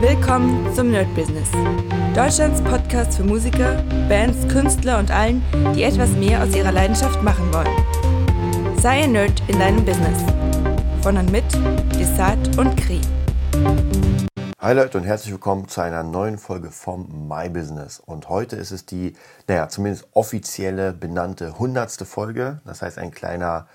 [0.00, 1.48] Willkommen zum Nerd Business.
[2.14, 5.42] Deutschlands Podcast für Musiker, Bands, Künstler und allen,
[5.74, 8.78] die etwas mehr aus ihrer Leidenschaft machen wollen.
[8.78, 10.22] Sei ein Nerd in deinem Business.
[11.02, 11.44] Von und mit
[11.98, 13.00] Desart und Kri.
[14.58, 17.98] Hi Leute und herzlich willkommen zu einer neuen Folge vom My Business.
[17.98, 19.14] Und heute ist es die,
[19.48, 22.60] naja, zumindest offizielle benannte hundertste Folge.
[22.66, 23.68] Das heißt ein kleiner,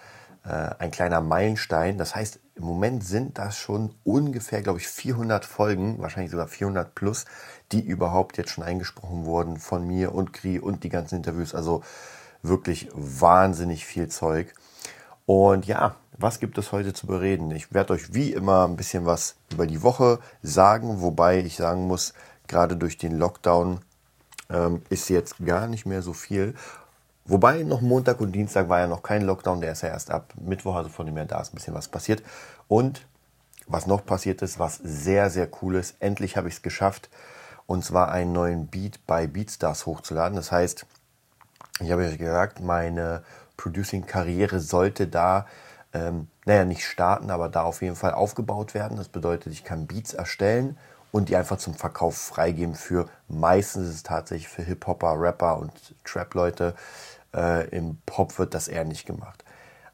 [0.49, 1.97] ein kleiner Meilenstein.
[1.97, 6.95] Das heißt, im Moment sind das schon ungefähr, glaube ich, 400 Folgen, wahrscheinlich sogar 400
[6.95, 7.25] plus,
[7.71, 11.55] die überhaupt jetzt schon eingesprochen wurden von mir und Kri und die ganzen Interviews.
[11.55, 11.83] Also
[12.43, 14.53] wirklich wahnsinnig viel Zeug.
[15.25, 17.51] Und ja, was gibt es heute zu bereden?
[17.51, 21.87] Ich werde euch wie immer ein bisschen was über die Woche sagen, wobei ich sagen
[21.87, 22.13] muss,
[22.47, 23.79] gerade durch den Lockdown
[24.49, 26.53] ähm, ist jetzt gar nicht mehr so viel.
[27.27, 30.33] Wobei noch Montag und Dienstag war ja noch kein Lockdown, der ist ja erst ab
[30.39, 32.21] Mittwoch, also von dem her da ist ein bisschen was passiert.
[32.67, 33.07] Und
[33.67, 37.09] was noch passiert ist, was sehr, sehr cool ist, endlich habe ich es geschafft,
[37.65, 40.35] und zwar einen neuen Beat bei Beatstars hochzuladen.
[40.35, 40.85] Das heißt,
[41.79, 43.23] ich habe ja gesagt, meine
[43.57, 45.47] Producing-Karriere sollte da,
[45.93, 48.97] ähm, naja, nicht starten, aber da auf jeden Fall aufgebaut werden.
[48.97, 50.77] Das bedeutet, ich kann Beats erstellen
[51.11, 55.71] und die einfach zum Verkauf freigeben für, meistens ist es tatsächlich für Hip-Hopper, Rapper und
[56.03, 56.75] Trap-Leute,
[57.35, 59.43] äh, Im Pop wird das eher nicht gemacht.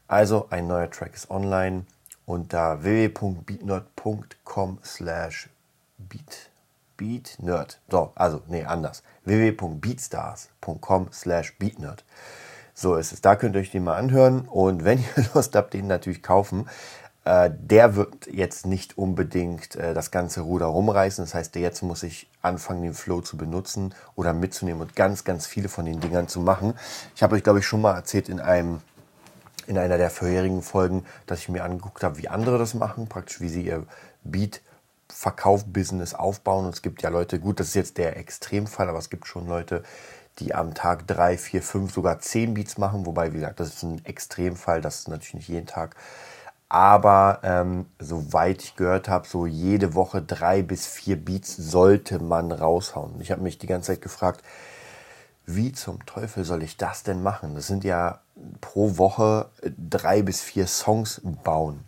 [0.08, 1.86] Also ein neuer Track ist online
[2.26, 5.48] unter www.beatnerd.com slash
[5.98, 6.50] beat
[6.96, 7.80] beatnerd.
[7.90, 9.02] So, also nee, anders.
[9.24, 12.04] www.beatstars.com slash beatnerd.
[12.74, 13.20] So ist es.
[13.20, 16.68] Da könnt ihr euch den mal anhören und wenn ihr Lust habt, den natürlich kaufen.
[17.24, 21.24] Äh, der wird jetzt nicht unbedingt äh, das ganze Ruder rumreißen.
[21.24, 25.46] Das heißt, jetzt muss ich anfangen, den Flow zu benutzen oder mitzunehmen und ganz, ganz
[25.46, 26.74] viele von den Dingern zu machen.
[27.14, 28.80] Ich habe euch, glaube ich, schon mal erzählt in einem
[29.68, 33.40] in einer der vorherigen Folgen, dass ich mir angeguckt habe, wie andere das machen, praktisch
[33.40, 33.86] wie sie ihr
[34.24, 34.60] Beat
[35.08, 36.66] Verkauf-Business aufbauen.
[36.66, 39.46] Und es gibt ja Leute, gut, das ist jetzt der Extremfall, aber es gibt schon
[39.46, 39.84] Leute,
[40.38, 43.06] die am Tag drei, vier, fünf, sogar zehn Beats machen.
[43.06, 45.96] Wobei, wie gesagt, das ist ein Extremfall, das ist natürlich nicht jeden Tag.
[46.72, 52.50] Aber ähm, soweit ich gehört habe, so jede Woche drei bis vier Beats sollte man
[52.50, 53.20] raushauen.
[53.20, 54.42] Ich habe mich die ganze Zeit gefragt,
[55.44, 57.54] wie zum Teufel soll ich das denn machen?
[57.54, 58.20] Das sind ja
[58.62, 61.84] pro Woche drei bis vier Songs bauen.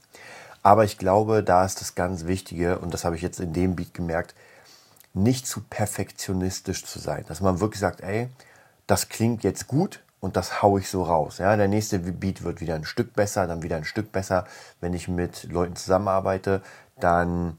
[0.63, 3.77] Aber ich glaube, da ist das ganz Wichtige, und das habe ich jetzt in dem
[3.77, 4.35] Beat gemerkt,
[5.15, 7.25] nicht zu perfektionistisch zu sein.
[7.27, 8.29] Dass man wirklich sagt, ey,
[8.87, 11.37] das klingt jetzt gut, und das haue ich so raus.
[11.37, 14.47] Ja, der nächste Beat wird wieder ein Stück besser, dann wieder ein Stück besser.
[14.81, 16.63] Wenn ich mit Leuten zusammenarbeite,
[16.99, 17.59] dann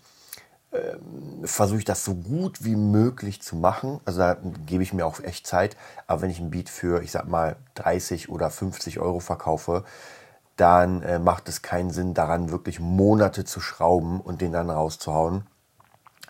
[0.73, 3.99] ähm, versuche ich das so gut wie möglich zu machen.
[4.03, 5.77] Also da gebe ich mir auch echt Zeit.
[6.07, 9.83] Aber wenn ich ein Beat für, ich sag mal, 30 oder 50 Euro verkaufe,
[10.55, 15.45] dann äh, macht es keinen Sinn, daran wirklich Monate zu schrauben und den dann rauszuhauen.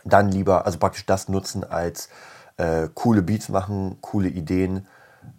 [0.03, 2.09] Dann lieber, also praktisch das nutzen als
[2.57, 4.85] äh, coole Beats machen, coole Ideen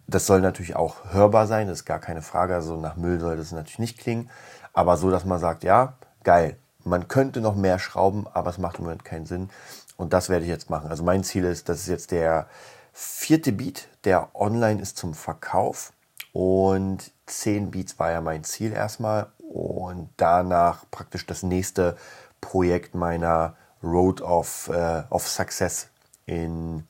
[0.07, 2.55] das soll natürlich auch hörbar sein, das ist gar keine Frage.
[2.55, 4.31] Also nach Müll soll das natürlich nicht klingen.
[4.73, 8.79] Aber so, dass man sagt, ja, geil, man könnte noch mehr schrauben, aber es macht
[8.79, 9.51] im Moment keinen Sinn.
[9.97, 10.91] Und das werde ich jetzt machen.
[10.91, 12.47] Also mein Ziel ist, das ist jetzt der
[12.93, 15.93] vierte Beat, der online ist zum Verkauf.
[16.33, 19.29] Und zehn Beats war ja mein Ziel erstmal.
[19.39, 21.97] Und danach praktisch das nächste
[22.41, 25.89] Projekt meiner Road of, äh, of Success
[26.27, 26.87] in,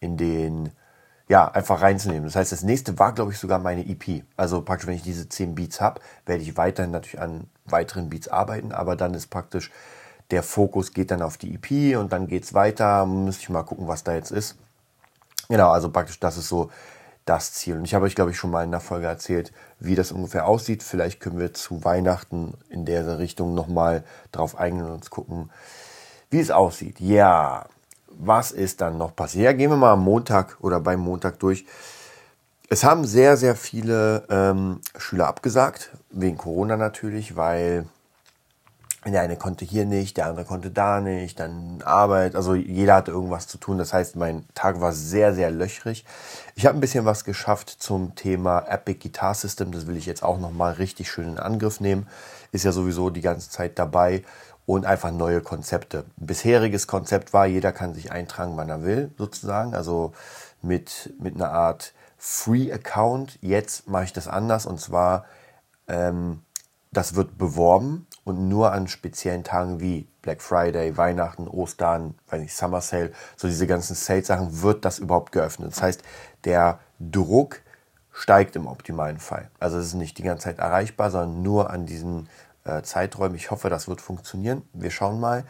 [0.00, 0.72] in den
[1.28, 2.24] ja, einfach reinzunehmen.
[2.24, 4.22] Das heißt, das nächste war, glaube ich, sogar meine EP.
[4.36, 8.28] Also praktisch, wenn ich diese 10 Beats habe, werde ich weiterhin natürlich an weiteren Beats
[8.28, 9.70] arbeiten, aber dann ist praktisch
[10.30, 13.06] der Fokus geht dann auf die EP und dann geht es weiter.
[13.06, 14.56] Müsste ich mal gucken, was da jetzt ist.
[15.48, 16.70] Genau, also praktisch das ist so
[17.24, 17.76] das Ziel.
[17.76, 20.46] Und ich habe euch, glaube ich, schon mal in der Folge erzählt, wie das ungefähr
[20.46, 20.82] aussieht.
[20.82, 25.50] Vielleicht können wir zu Weihnachten in der Richtung nochmal drauf eingehen und uns gucken,
[26.30, 27.00] wie es aussieht.
[27.00, 27.66] Ja,
[28.18, 29.44] was ist dann noch passiert?
[29.44, 31.66] Ja, gehen wir mal am Montag oder beim Montag durch.
[32.68, 37.86] Es haben sehr, sehr viele ähm, Schüler abgesagt, wegen Corona natürlich, weil
[39.12, 43.12] der eine konnte hier nicht, der andere konnte da nicht, dann Arbeit, also jeder hatte
[43.12, 43.78] irgendwas zu tun.
[43.78, 46.04] Das heißt, mein Tag war sehr, sehr löchrig.
[46.56, 49.70] Ich habe ein bisschen was geschafft zum Thema Epic Guitar System.
[49.70, 52.08] Das will ich jetzt auch nochmal richtig schön in Angriff nehmen.
[52.50, 54.24] Ist ja sowieso die ganze Zeit dabei
[54.66, 56.04] und einfach neue Konzepte.
[56.16, 59.74] Bisheriges Konzept war, jeder kann sich eintragen, wann er will, sozusagen.
[59.74, 60.12] Also
[60.60, 63.38] mit, mit einer Art Free Account.
[63.40, 65.24] Jetzt mache ich das anders und zwar,
[65.86, 66.42] ähm,
[66.90, 72.56] das wird beworben und nur an speziellen Tagen wie Black Friday, Weihnachten, Ostern, weiß nicht,
[72.56, 75.70] Summer Sale, so diese ganzen Sales-Sachen wird das überhaupt geöffnet.
[75.70, 76.02] Das heißt,
[76.44, 77.60] der Druck
[78.12, 79.50] steigt im optimalen Fall.
[79.60, 82.28] Also es ist nicht die ganze Zeit erreichbar, sondern nur an diesen
[82.66, 83.36] äh, Zeiträumen.
[83.36, 84.62] Ich hoffe, das wird funktionieren.
[84.72, 85.44] Wir schauen mal.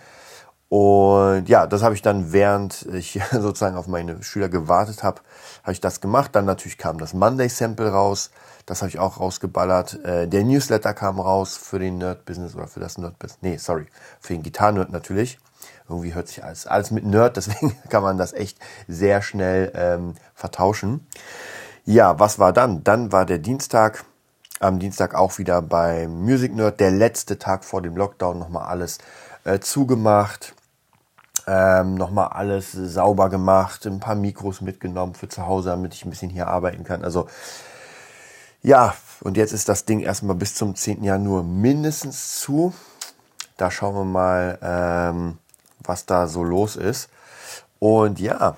[0.68, 5.20] Und ja, das habe ich dann, während ich sozusagen auf meine Schüler gewartet habe,
[5.62, 6.34] habe ich das gemacht.
[6.34, 8.30] Dann natürlich kam das Monday Sample raus.
[8.66, 10.04] Das habe ich auch rausgeballert.
[10.04, 13.38] Äh, der Newsletter kam raus für den Nerd Business oder für das Nerd Business.
[13.42, 13.86] Nee, sorry,
[14.20, 15.38] für den Gitarren-Nerd natürlich.
[15.88, 18.58] Irgendwie hört sich alles, alles mit Nerd, deswegen kann man das echt
[18.88, 21.06] sehr schnell ähm, vertauschen.
[21.84, 22.82] Ja, was war dann?
[22.82, 24.04] Dann war der Dienstag.
[24.58, 26.80] Am Dienstag auch wieder beim Music Nerd.
[26.80, 28.96] Der letzte Tag vor dem Lockdown nochmal alles
[29.44, 30.54] äh, zugemacht.
[31.46, 36.10] Ähm, nochmal alles sauber gemacht, ein paar Mikros mitgenommen für zu Hause, damit ich ein
[36.10, 37.04] bisschen hier arbeiten kann.
[37.04, 37.28] Also
[38.62, 41.04] ja, und jetzt ist das Ding erstmal bis zum 10.
[41.04, 42.72] Januar mindestens zu.
[43.58, 45.38] Da schauen wir mal, ähm,
[45.80, 47.10] was da so los ist.
[47.78, 48.56] Und ja,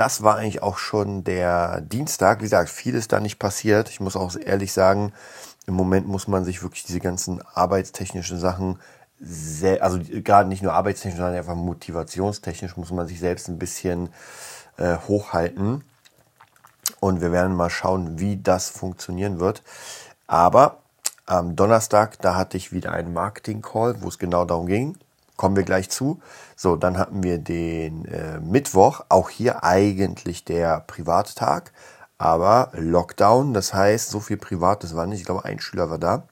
[0.00, 2.38] das war eigentlich auch schon der Dienstag.
[2.38, 3.90] Wie gesagt, viel ist da nicht passiert.
[3.90, 5.12] Ich muss auch ehrlich sagen,
[5.66, 8.78] im Moment muss man sich wirklich diese ganzen arbeitstechnischen Sachen
[9.20, 14.08] sehr, also gerade nicht nur arbeitstechnisch, sondern einfach motivationstechnisch muss man sich selbst ein bisschen
[14.78, 15.84] äh, hochhalten.
[17.00, 19.62] Und wir werden mal schauen, wie das funktionieren wird.
[20.26, 20.78] Aber
[21.26, 24.96] am Donnerstag, da hatte ich wieder einen Marketing-Call, wo es genau darum ging.
[25.40, 26.20] Kommen wir gleich zu.
[26.54, 31.72] So, dann hatten wir den äh, Mittwoch, auch hier eigentlich der Privattag,
[32.18, 35.20] aber Lockdown, das heißt, so viel Privates war nicht.
[35.20, 36.24] Ich glaube, ein Schüler war da.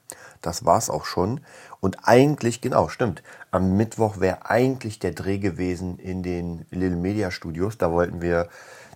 [0.43, 1.41] Das war's auch schon.
[1.79, 3.23] Und eigentlich, genau, stimmt.
[3.49, 7.79] Am Mittwoch wäre eigentlich der Dreh gewesen in den Little Media Studios.
[7.79, 8.47] Da wollten wir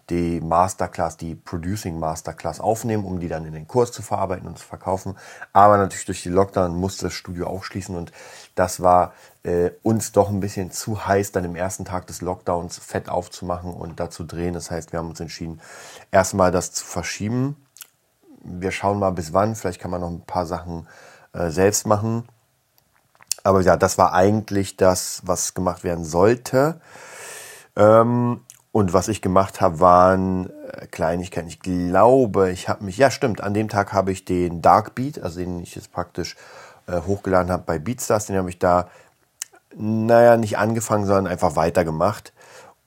[0.09, 4.57] die Masterclass, die Producing Masterclass aufnehmen, um die dann in den Kurs zu verarbeiten und
[4.57, 5.15] zu verkaufen.
[5.53, 8.11] Aber natürlich durch die Lockdown musste das Studio auch schließen und
[8.55, 9.13] das war
[9.43, 13.73] äh, uns doch ein bisschen zu heiß, dann im ersten Tag des Lockdowns fett aufzumachen
[13.73, 14.53] und da zu drehen.
[14.53, 15.61] Das heißt, wir haben uns entschieden,
[16.11, 17.55] erstmal das zu verschieben.
[18.43, 19.55] Wir schauen mal bis wann.
[19.55, 20.87] Vielleicht kann man noch ein paar Sachen
[21.33, 22.27] äh, selbst machen.
[23.43, 26.79] Aber ja, das war eigentlich das, was gemacht werden sollte.
[27.75, 28.41] Ähm,
[28.73, 31.47] und was ich gemacht habe, waren äh, Kleinigkeiten.
[31.47, 35.21] Ich glaube, ich habe mich, ja stimmt, an dem Tag habe ich den Dark Beat,
[35.21, 36.35] also den ich jetzt praktisch
[36.87, 38.89] äh, hochgeladen habe bei Beatstars, den habe ich da,
[39.77, 42.33] naja, nicht angefangen, sondern einfach weitergemacht.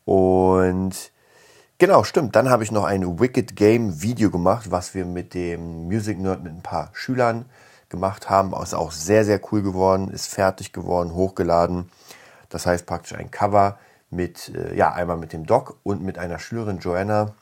[0.05, 1.12] Und
[1.79, 5.87] genau, stimmt, dann habe ich noch ein Wicked Game Video gemacht, was wir mit dem
[5.87, 7.44] Music Nerd mit ein paar Schülern
[7.91, 8.61] gemacht haben.
[8.61, 11.88] Ist auch sehr, sehr cool geworden, ist fertig geworden, hochgeladen.
[12.49, 13.79] Das heißt praktisch ein Cover
[14.11, 17.35] mit, äh, ja, einmal mit dem Doc und mit einer Schülerin Joanna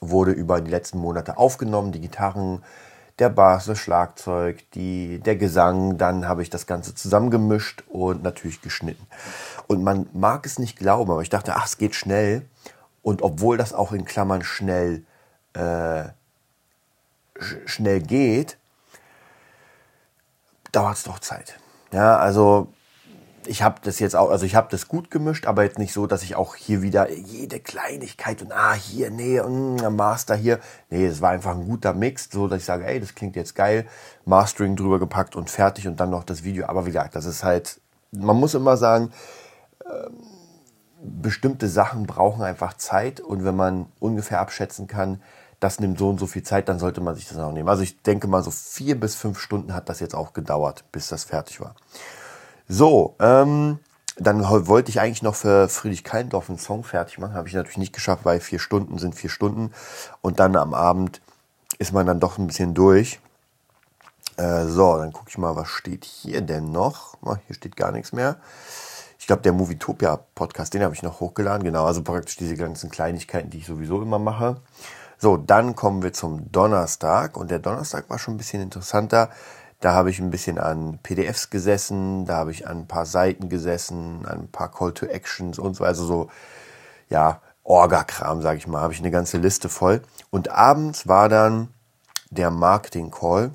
[0.00, 1.92] wurde über die letzten Monate aufgenommen.
[1.92, 2.62] Die Gitarren,
[3.18, 5.98] der Bass, das Schlagzeug, die, der Gesang.
[5.98, 9.06] Dann habe ich das Ganze zusammengemischt und natürlich geschnitten.
[9.66, 12.48] Und man mag es nicht glauben, aber ich dachte, ach, es geht schnell.
[13.02, 15.04] Und obwohl das auch in Klammern schnell,
[15.54, 16.04] äh,
[17.66, 18.58] schnell geht,
[20.72, 21.58] dauert es doch Zeit.
[21.92, 22.72] Ja, also
[23.46, 26.06] ich habe das jetzt auch, also ich habe das gut gemischt, aber jetzt nicht so,
[26.06, 30.60] dass ich auch hier wieder jede Kleinigkeit und ah, hier, nee, mh, mm, Master hier.
[30.90, 33.54] Nee, es war einfach ein guter Mix, so dass ich sage, ey, das klingt jetzt
[33.54, 33.86] geil,
[34.24, 36.66] Mastering drüber gepackt und fertig und dann noch das Video.
[36.66, 37.80] Aber wie gesagt, das ist halt,
[38.12, 39.10] man muss immer sagen,
[39.84, 40.10] äh,
[41.02, 45.20] bestimmte Sachen brauchen einfach Zeit und wenn man ungefähr abschätzen kann,
[45.58, 47.68] das nimmt so und so viel Zeit, dann sollte man sich das auch nehmen.
[47.68, 51.08] Also ich denke mal, so vier bis fünf Stunden hat das jetzt auch gedauert, bis
[51.08, 51.76] das fertig war.
[52.72, 53.80] So, ähm,
[54.16, 57.34] dann wollte ich eigentlich noch für Friedrich Keindorf einen Song fertig machen.
[57.34, 59.72] Habe ich natürlich nicht geschafft, weil vier Stunden sind vier Stunden.
[60.22, 61.20] Und dann am Abend
[61.78, 63.20] ist man dann doch ein bisschen durch.
[64.38, 67.18] Äh, so, dann gucke ich mal, was steht hier denn noch?
[67.20, 68.36] Oh, hier steht gar nichts mehr.
[69.18, 71.64] Ich glaube, der Movietopia Podcast, den habe ich noch hochgeladen.
[71.64, 74.62] Genau, also praktisch diese ganzen Kleinigkeiten, die ich sowieso immer mache.
[75.18, 79.28] So, dann kommen wir zum Donnerstag und der Donnerstag war schon ein bisschen interessanter.
[79.82, 83.48] Da habe ich ein bisschen an PDFs gesessen, da habe ich an ein paar Seiten
[83.48, 86.30] gesessen, an ein paar Call to Actions und so, also so,
[87.08, 90.00] ja, Orga-Kram, sage ich mal, habe ich eine ganze Liste voll.
[90.30, 91.66] Und abends war dann
[92.30, 93.50] der Marketing-Call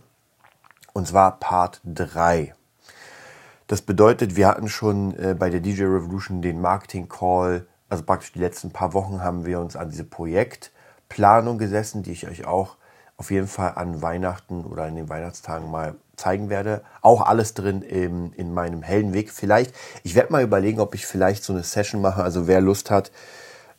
[0.91, 2.53] und zwar Part 3.
[3.67, 8.39] Das bedeutet, wir hatten schon äh, bei der DJ Revolution den Marketing-Call, also praktisch die
[8.39, 10.74] letzten paar Wochen haben wir uns an diese Projekt
[11.07, 12.75] Planung gesessen, die ich euch auch
[13.18, 16.84] auf jeden Fall an Weihnachten oder in den Weihnachtstagen mal zeigen werde.
[17.02, 19.32] Auch alles drin im, in meinem Heldenweg.
[19.32, 22.24] Vielleicht, ich werde mal überlegen, ob ich vielleicht so eine Session mache.
[22.24, 23.12] Also wer Lust hat,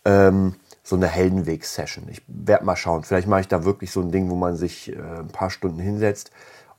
[0.05, 2.09] ähm, so eine Heldenweg-Session.
[2.09, 3.05] Ich werde mal schauen.
[3.05, 5.79] Vielleicht mache ich da wirklich so ein Ding, wo man sich äh, ein paar Stunden
[5.79, 6.31] hinsetzt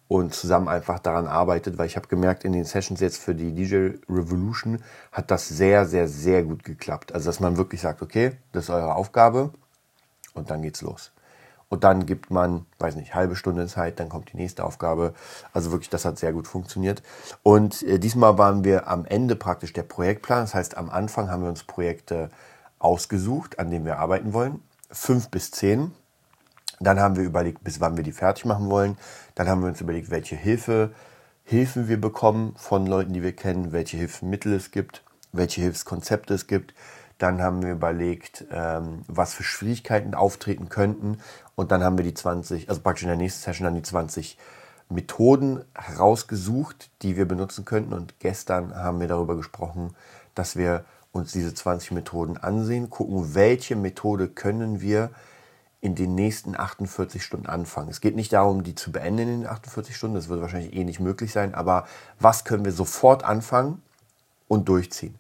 [0.08, 3.54] und zusammen einfach daran arbeitet, weil ich habe gemerkt, in den Sessions jetzt für die
[3.54, 7.14] DJ Revolution hat das sehr, sehr, sehr gut geklappt.
[7.14, 9.52] Also dass man wirklich sagt, okay, das ist eure Aufgabe
[10.34, 11.12] und dann geht's los.
[11.70, 15.14] Und dann gibt man, weiß nicht, halbe Stunde Zeit, dann kommt die nächste Aufgabe.
[15.54, 17.04] Also wirklich, das hat sehr gut funktioniert.
[17.44, 20.42] Und äh, diesmal waren wir am Ende praktisch der Projektplan.
[20.42, 22.30] Das heißt, am Anfang haben wir uns Projekte
[22.80, 24.62] ausgesucht, an denen wir arbeiten wollen.
[24.92, 25.92] Fünf bis zehn.
[26.80, 28.98] Dann haben wir überlegt, bis wann wir die fertig machen wollen.
[29.36, 30.92] Dann haben wir uns überlegt, welche Hilfe,
[31.44, 36.46] Hilfen wir bekommen von Leuten, die wir kennen, welche Hilfsmittel es gibt, welche Hilfskonzepte es
[36.46, 36.76] gibt.
[37.20, 41.20] Dann haben wir überlegt, ähm, was für Schwierigkeiten auftreten könnten.
[41.56, 44.38] Und dann haben wir die 20, also praktisch in der nächsten Session dann die 20
[44.90, 47.94] Methoden herausgesucht, die wir benutzen könnten.
[47.94, 49.96] Und gestern haben wir darüber gesprochen,
[50.34, 55.12] dass wir uns diese 20 Methoden ansehen, gucken, welche Methode können wir
[55.82, 57.90] in den nächsten 48 Stunden anfangen.
[57.90, 60.84] Es geht nicht darum, die zu beenden in den 48 Stunden, das wird wahrscheinlich eh
[60.84, 61.88] nicht möglich sein, aber
[62.20, 63.82] was können wir sofort anfangen
[64.48, 65.16] und durchziehen?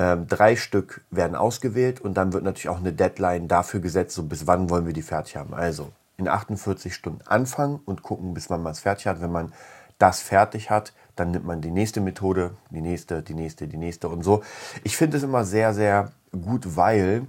[0.00, 4.22] Ähm, drei Stück werden ausgewählt und dann wird natürlich auch eine Deadline dafür gesetzt, so
[4.22, 5.52] bis wann wollen wir die fertig haben.
[5.52, 9.20] Also in 48 Stunden anfangen und gucken, bis wann man es fertig hat.
[9.20, 9.52] Wenn man
[9.98, 14.08] das fertig hat, dann nimmt man die nächste Methode, die nächste, die nächste, die nächste
[14.08, 14.42] und so.
[14.84, 17.26] Ich finde es immer sehr, sehr gut, weil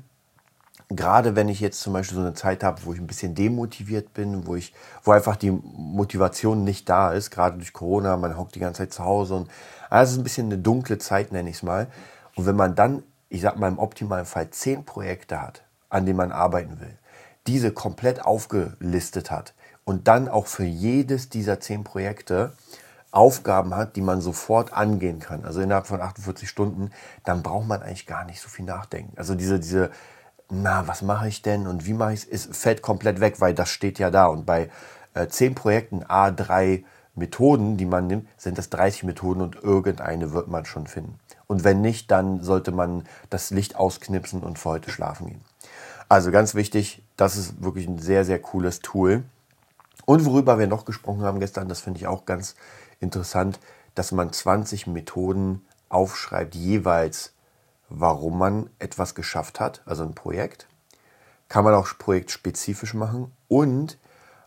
[0.88, 4.14] gerade wenn ich jetzt zum Beispiel so eine Zeit habe, wo ich ein bisschen demotiviert
[4.14, 4.74] bin, wo ich,
[5.04, 8.94] wo einfach die Motivation nicht da ist, gerade durch Corona, man hockt die ganze Zeit
[8.94, 9.52] zu Hause und
[9.90, 11.88] also ist ein bisschen eine dunkle Zeit, nenne ich es mal.
[12.36, 16.18] Und wenn man dann, ich sag mal im optimalen Fall, zehn Projekte hat, an denen
[16.18, 16.98] man arbeiten will,
[17.48, 22.54] diese komplett aufgelistet hat und dann auch für jedes dieser zehn Projekte
[23.12, 26.92] Aufgaben hat, die man sofort angehen kann, also innerhalb von 48 Stunden,
[27.26, 29.12] dann braucht man eigentlich gar nicht so viel nachdenken.
[29.18, 29.92] Also diese, diese,
[30.50, 33.70] na, was mache ich denn und wie mache ich es, fällt komplett weg, weil das
[33.70, 34.28] steht ja da.
[34.28, 34.70] Und bei
[35.14, 36.86] äh, zehn Projekten, A3
[37.16, 41.20] Methoden, die man nimmt, sind das 30 Methoden und irgendeine wird man schon finden.
[41.52, 45.42] Und wenn nicht, dann sollte man das Licht ausknipsen und für heute schlafen gehen.
[46.08, 49.26] Also ganz wichtig, das ist wirklich ein sehr, sehr cooles Tool.
[50.06, 52.56] Und worüber wir noch gesprochen haben gestern, das finde ich auch ganz
[53.02, 53.60] interessant,
[53.96, 57.34] dass man 20 Methoden aufschreibt, jeweils,
[57.90, 60.68] warum man etwas geschafft hat, also ein Projekt.
[61.50, 63.98] Kann man auch projektspezifisch machen und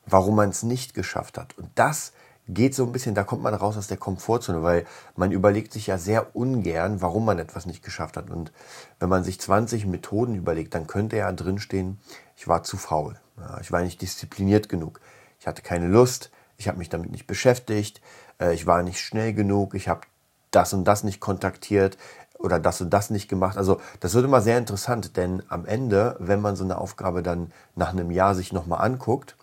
[0.07, 1.59] warum man es nicht geschafft hat.
[1.59, 2.15] Und das
[2.49, 4.87] geht so ein bisschen, da kommt man raus aus der Komfortzone, weil
[5.17, 8.31] man überlegt sich ja sehr ungern, warum man etwas nicht geschafft hat.
[8.31, 8.53] Und
[8.99, 11.99] wenn man sich 20 Methoden überlegt, dann könnte ja drinstehen,
[12.37, 13.19] ich war zu faul,
[13.61, 15.01] ich war nicht diszipliniert genug,
[15.41, 18.01] ich hatte keine Lust, ich habe mich damit nicht beschäftigt,
[18.41, 20.03] äh, ich war nicht schnell genug, ich habe
[20.51, 21.99] das und das nicht kontaktiert
[22.39, 23.57] oder das und das nicht gemacht.
[23.57, 27.53] Also das wird immer sehr interessant, denn am Ende, wenn man so eine Aufgabe dann
[27.75, 29.37] nach einem Jahr sich nochmal anguckt,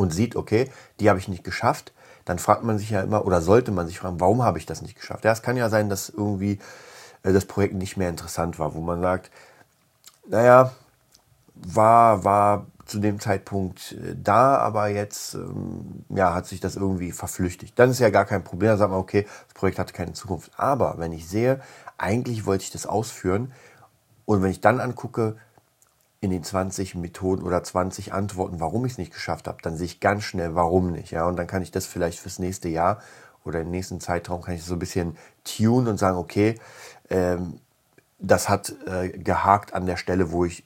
[0.00, 1.92] und sieht, okay, die habe ich nicht geschafft,
[2.24, 4.80] dann fragt man sich ja immer oder sollte man sich fragen, warum habe ich das
[4.80, 5.24] nicht geschafft?
[5.24, 6.58] Ja, es kann ja sein, dass irgendwie
[7.22, 9.30] äh, das Projekt nicht mehr interessant war, wo man sagt,
[10.26, 10.72] naja,
[11.54, 17.12] war, war zu dem Zeitpunkt äh, da, aber jetzt ähm, ja, hat sich das irgendwie
[17.12, 17.78] verflüchtigt.
[17.78, 20.50] Dann ist ja gar kein Problem, dann sagt man, okay, das Projekt hatte keine Zukunft.
[20.56, 21.60] Aber wenn ich sehe,
[21.98, 23.52] eigentlich wollte ich das ausführen
[24.24, 25.36] und wenn ich dann angucke,
[26.20, 29.86] in den 20 Methoden oder 20 Antworten, warum ich es nicht geschafft habe, dann sehe
[29.86, 31.12] ich ganz schnell, warum nicht.
[31.12, 33.00] Ja, und dann kann ich das vielleicht fürs nächste Jahr
[33.44, 36.56] oder im nächsten Zeitraum kann ich so ein bisschen tun und sagen, okay,
[37.08, 37.60] ähm,
[38.18, 40.64] das hat äh, gehakt an der Stelle, wo ich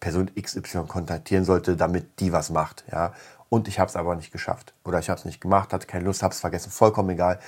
[0.00, 2.84] Person XY kontaktieren sollte, damit die was macht.
[2.90, 3.12] Ja,
[3.50, 6.04] und ich habe es aber nicht geschafft oder ich habe es nicht gemacht, hatte keine
[6.06, 7.38] Lust, habe es vergessen, vollkommen egal.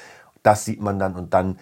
[0.43, 1.59] Das sieht man dann und dann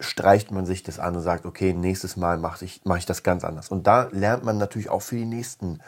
[0.00, 3.22] streicht man sich das an und sagt, okay, nächstes Mal mache ich, mach ich das
[3.22, 3.68] ganz anders.
[3.68, 5.80] Und da lernt man natürlich auch für die nächsten,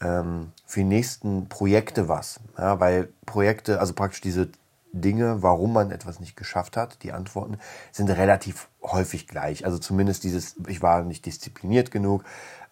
[0.00, 2.40] ähm, für die nächsten Projekte was.
[2.58, 4.48] Ja, weil Projekte, also praktisch diese
[4.92, 7.58] Dinge, warum man etwas nicht geschafft hat, die Antworten
[7.92, 9.64] sind relativ häufig gleich.
[9.64, 12.24] Also zumindest dieses, ich war nicht diszipliniert genug,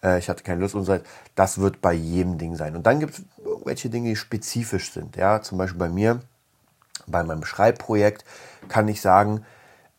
[0.03, 1.05] äh, ich hatte keine Lust und so weiter.
[1.35, 2.75] Das wird bei jedem Ding sein.
[2.75, 5.15] Und dann gibt es irgendwelche Dinge, die spezifisch sind.
[5.15, 6.21] Ja, zum Beispiel bei mir,
[7.07, 8.23] bei meinem Schreibprojekt
[8.67, 9.43] kann ich sagen,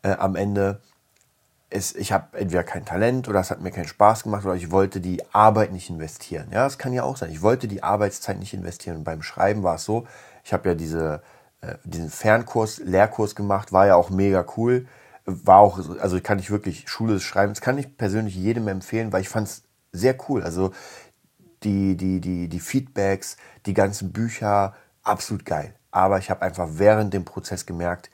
[0.03, 0.81] äh, am Ende,
[1.73, 4.71] ist, ich habe entweder kein Talent oder es hat mir keinen Spaß gemacht oder ich
[4.71, 6.47] wollte die Arbeit nicht investieren.
[6.51, 7.31] Ja, das kann ja auch sein.
[7.31, 8.97] Ich wollte die Arbeitszeit nicht investieren.
[8.97, 10.07] Und beim Schreiben war es so,
[10.43, 11.21] ich habe ja diese,
[11.61, 14.85] äh, diesen Fernkurs, Lehrkurs gemacht, war ja auch mega cool.
[15.25, 19.21] War auch, also kann ich wirklich Schule des Schreibens, kann ich persönlich jedem empfehlen, weil
[19.21, 20.43] ich fand es sehr cool.
[20.43, 20.73] Also
[21.63, 25.73] die, die, die, die Feedbacks, die ganzen Bücher, absolut geil.
[25.91, 28.09] Aber ich habe einfach während dem Prozess gemerkt,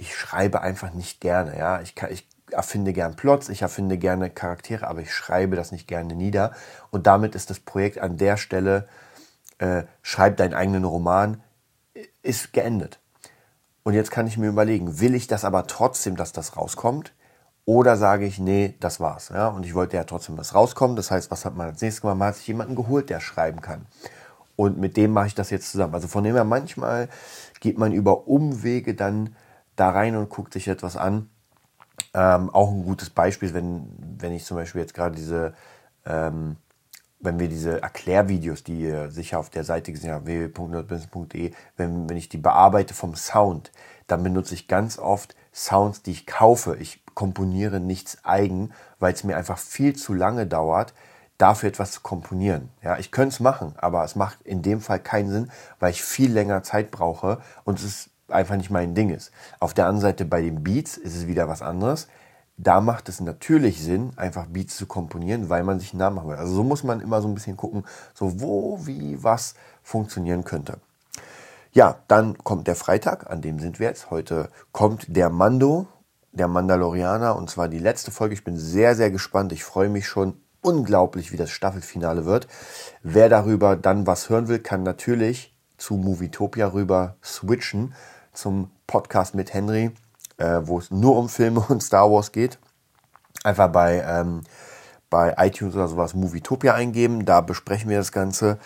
[0.00, 1.56] ich schreibe einfach nicht gerne.
[1.58, 5.72] Ja, ich, kann, ich erfinde gern Plots, ich erfinde gerne Charaktere, aber ich schreibe das
[5.72, 6.52] nicht gerne nieder.
[6.90, 8.88] Und damit ist das Projekt an der Stelle,
[9.58, 11.42] äh, schreib deinen eigenen Roman,
[12.22, 12.98] ist geendet.
[13.82, 17.12] Und jetzt kann ich mir überlegen, will ich das aber trotzdem, dass das rauskommt?
[17.66, 19.28] Oder sage ich, nee, das war's.
[19.28, 19.48] Ja?
[19.48, 20.96] Und ich wollte ja trotzdem was rauskommen.
[20.96, 22.16] Das heißt, was hat man als nächstes gemacht?
[22.16, 23.86] Man hat sich jemanden geholt, der schreiben kann.
[24.56, 25.94] Und mit dem mache ich das jetzt zusammen.
[25.94, 27.08] Also von dem her, manchmal
[27.60, 29.36] geht man über Umwege dann
[29.80, 31.30] da rein und guckt sich etwas an.
[32.14, 35.54] Ähm, auch ein gutes Beispiel, wenn, wenn ich zum Beispiel jetzt gerade diese,
[36.04, 36.56] ähm,
[37.18, 42.16] wenn wir diese Erklärvideos, die ihr sicher auf der Seite gesehen habt, www.nerdbusiness.de, wenn, wenn
[42.16, 43.72] ich die bearbeite vom Sound,
[44.06, 46.76] dann benutze ich ganz oft Sounds, die ich kaufe.
[46.76, 50.94] Ich komponiere nichts eigen, weil es mir einfach viel zu lange dauert,
[51.38, 52.70] dafür etwas zu komponieren.
[52.82, 56.02] Ja, ich könnte es machen, aber es macht in dem Fall keinen Sinn, weil ich
[56.02, 59.32] viel länger Zeit brauche und es ist einfach nicht mein Ding ist.
[59.58, 62.08] Auf der anderen Seite bei den Beats ist es wieder was anderes.
[62.56, 66.28] Da macht es natürlich Sinn, einfach Beats zu komponieren, weil man sich einen Namen machen
[66.28, 66.36] will.
[66.36, 70.78] Also so muss man immer so ein bisschen gucken, so wo, wie, was funktionieren könnte.
[71.72, 74.10] Ja, dann kommt der Freitag, an dem sind wir jetzt.
[74.10, 75.86] Heute kommt der Mando,
[76.32, 78.34] der Mandalorianer, und zwar die letzte Folge.
[78.34, 79.52] Ich bin sehr, sehr gespannt.
[79.52, 82.46] Ich freue mich schon unglaublich, wie das Staffelfinale wird.
[83.02, 87.94] Wer darüber dann was hören will, kann natürlich zu Movietopia rüber switchen
[88.40, 89.90] zum Podcast mit Henry,
[90.38, 92.58] äh, wo es nur um Filme und Star Wars geht.
[93.44, 94.42] Einfach bei, ähm,
[95.08, 98.58] bei iTunes oder sowas Movietopia eingeben, da besprechen wir das Ganze.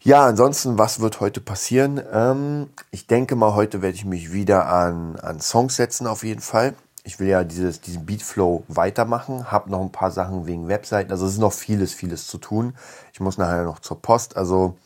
[0.00, 2.00] Ja, ansonsten, was wird heute passieren?
[2.12, 6.40] Ähm, ich denke mal, heute werde ich mich wieder an, an Songs setzen, auf jeden
[6.40, 6.74] Fall.
[7.02, 11.10] Ich will ja dieses, diesen Beatflow weitermachen, habe noch ein paar Sachen wegen Webseiten.
[11.10, 12.74] Also es ist noch vieles, vieles zu tun.
[13.12, 14.76] Ich muss nachher noch zur Post, also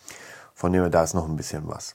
[0.54, 1.94] von dem her, da ist noch ein bisschen was.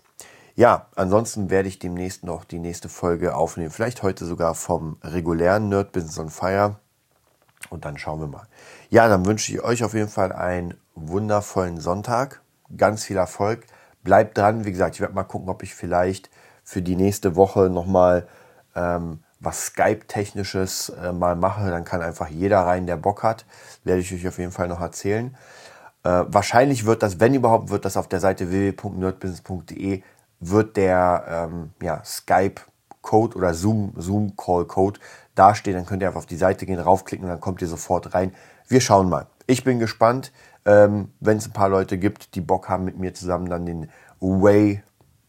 [0.57, 3.71] Ja, ansonsten werde ich demnächst noch die nächste Folge aufnehmen.
[3.71, 6.77] Vielleicht heute sogar vom regulären Nerd Business on Fire.
[7.69, 8.47] Und dann schauen wir mal.
[8.89, 12.41] Ja, dann wünsche ich euch auf jeden Fall einen wundervollen Sonntag.
[12.77, 13.65] Ganz viel Erfolg.
[14.03, 14.63] Bleibt dran.
[14.63, 16.29] Wie gesagt, ich werde mal gucken, ob ich vielleicht
[16.63, 18.25] für die nächste Woche nochmal
[18.75, 21.69] ähm, was Skype-technisches äh, mal mache.
[21.69, 23.45] Dann kann einfach jeder rein, der Bock hat.
[23.83, 25.35] Werde ich euch auf jeden Fall noch erzählen.
[26.03, 30.01] Äh, wahrscheinlich wird das, wenn überhaupt, wird das auf der Seite www.nerdbusiness.de
[30.49, 34.99] wird der ähm, ja, Skype-Code oder Zoom-Call-Code
[35.35, 35.75] dastehen.
[35.75, 38.33] Dann könnt ihr einfach auf die Seite gehen, raufklicken und dann kommt ihr sofort rein.
[38.67, 39.27] Wir schauen mal.
[39.47, 40.31] Ich bin gespannt,
[40.65, 43.89] ähm, wenn es ein paar Leute gibt, die Bock haben, mit mir zusammen dann den
[44.19, 44.81] Way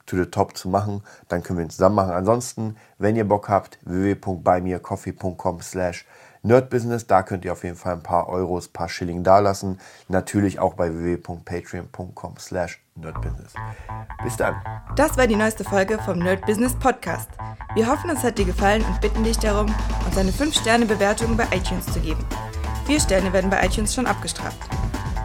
[0.06, 2.12] to the Top zu machen, dann können wir ihn zusammen machen.
[2.12, 6.06] Ansonsten, wenn ihr Bock habt, www.buymeacoffee.com slash
[6.46, 7.06] Nerdbusiness.
[7.06, 9.80] Da könnt ihr auf jeden Fall ein paar Euros, ein paar Schilling dalassen.
[10.08, 13.54] Natürlich auch bei www.patreon.com slash nerdbusiness.
[14.22, 14.54] Bis dann.
[14.94, 17.28] Das war die neueste Folge vom Nerd Business Podcast.
[17.74, 19.74] Wir hoffen, es hat dir gefallen und bitten dich darum,
[20.06, 22.24] uns eine 5-Sterne-Bewertung bei iTunes zu geben.
[22.86, 24.58] Vier Sterne werden bei iTunes schon abgestraft.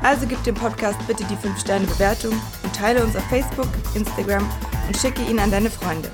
[0.03, 4.49] Also gib dem Podcast bitte die 5-Sterne-Bewertung und teile uns auf Facebook, Instagram
[4.87, 6.09] und schicke ihn an deine Freunde.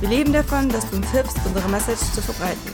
[0.00, 2.73] Wir leben davon, dass du uns hilfst, unsere Message zu verbreiten.